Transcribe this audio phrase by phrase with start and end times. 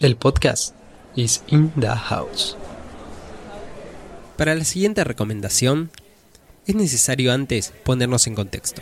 [0.00, 0.76] El podcast
[1.16, 2.56] is in the house.
[4.36, 5.90] Para la siguiente recomendación,
[6.68, 8.80] es necesario antes ponernos en contexto.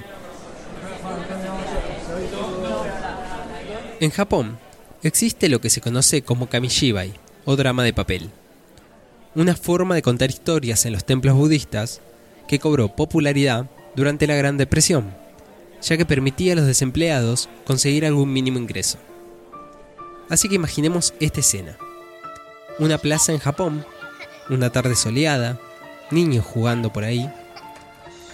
[3.99, 4.59] En Japón
[5.03, 7.15] existe lo que se conoce como kamishibai
[7.47, 8.29] o drama de papel,
[9.35, 12.03] una forma de contar historias en los templos budistas
[12.47, 15.15] que cobró popularidad durante la Gran Depresión,
[15.81, 18.99] ya que permitía a los desempleados conseguir algún mínimo ingreso.
[20.29, 21.77] Así que imaginemos esta escena.
[22.79, 23.87] Una plaza en Japón,
[24.51, 25.59] una tarde soleada,
[26.11, 27.31] niños jugando por ahí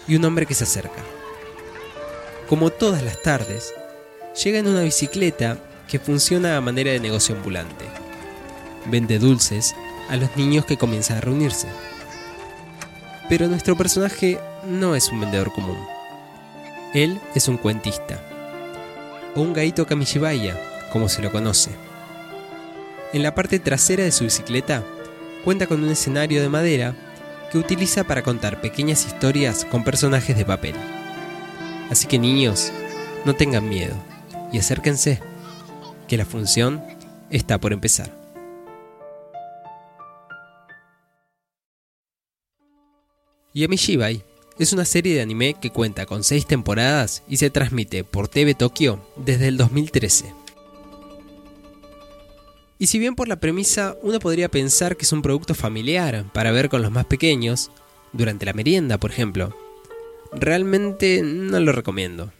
[0.08, 1.02] y un hombre que se acerca.
[2.48, 3.72] Como todas las tardes,
[4.42, 7.84] llega en una bicicleta que funciona a manera de negocio ambulante.
[8.86, 9.74] Vende dulces
[10.08, 11.68] a los niños que comienzan a reunirse.
[13.28, 15.78] Pero nuestro personaje no es un vendedor común.
[16.94, 18.20] Él es un cuentista,
[19.34, 21.70] o un gaito kamishibaya, como se lo conoce.
[23.12, 24.84] En la parte trasera de su bicicleta
[25.44, 26.94] cuenta con un escenario de madera
[27.50, 30.74] que utiliza para contar pequeñas historias con personajes de papel.
[31.90, 32.72] Así que niños,
[33.24, 33.94] no tengan miedo
[34.52, 35.20] y acérquense,
[36.08, 36.82] que la función
[37.30, 38.10] está por empezar.
[43.54, 44.24] Yamishibai
[44.58, 48.54] es una serie de anime que cuenta con 6 temporadas y se transmite por TV
[48.54, 50.41] Tokyo desde el 2013.
[52.82, 56.50] Y si bien por la premisa uno podría pensar que es un producto familiar para
[56.50, 57.70] ver con los más pequeños,
[58.12, 59.56] durante la merienda por ejemplo,
[60.32, 62.32] realmente no lo recomiendo.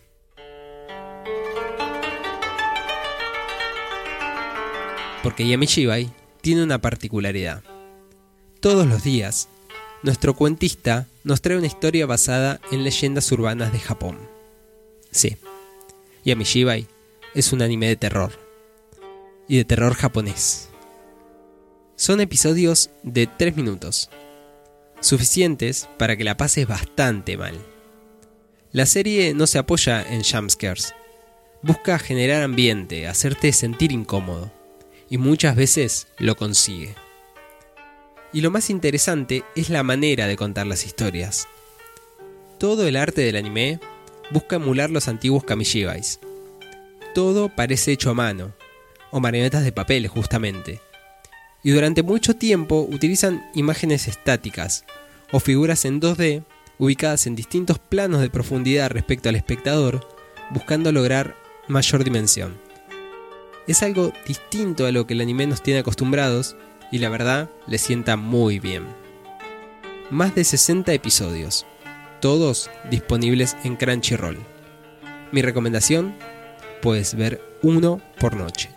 [5.22, 7.62] Porque Yamishibai tiene una particularidad.
[8.58, 9.48] Todos los días,
[10.02, 14.18] nuestro cuentista nos trae una historia basada en leyendas urbanas de Japón.
[15.12, 15.36] Sí,
[16.24, 16.88] Yamishibai
[17.32, 18.51] es un anime de terror.
[19.52, 20.70] Y de terror japonés.
[21.94, 24.08] Son episodios de 3 minutos,
[25.00, 27.60] suficientes para que la pases bastante mal.
[28.70, 30.94] La serie no se apoya en jumpscares,
[31.60, 34.50] busca generar ambiente, hacerte sentir incómodo,
[35.10, 36.94] y muchas veces lo consigue.
[38.32, 41.46] Y lo más interesante es la manera de contar las historias.
[42.56, 43.80] Todo el arte del anime
[44.30, 46.20] busca emular los antiguos kamishibais.
[47.14, 48.54] Todo parece hecho a mano,
[49.12, 50.80] o marionetas de papel justamente.
[51.62, 54.84] Y durante mucho tiempo utilizan imágenes estáticas,
[55.30, 56.42] o figuras en 2D
[56.78, 60.04] ubicadas en distintos planos de profundidad respecto al espectador,
[60.50, 61.36] buscando lograr
[61.68, 62.58] mayor dimensión.
[63.68, 66.56] Es algo distinto a lo que el anime nos tiene acostumbrados
[66.90, 68.84] y la verdad le sienta muy bien.
[70.10, 71.64] Más de 60 episodios,
[72.20, 74.38] todos disponibles en Crunchyroll.
[75.30, 76.14] Mi recomendación,
[76.82, 78.70] puedes ver uno por noche.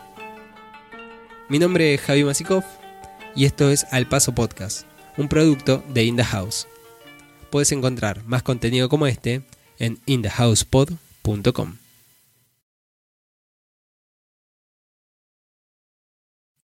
[1.47, 2.63] Mi nombre es Javi Masikov
[3.35, 6.67] y esto es Al Paso Podcast, un producto de In The House.
[7.51, 9.43] Puedes encontrar más contenido como este
[9.77, 11.77] en inthehousepod.com.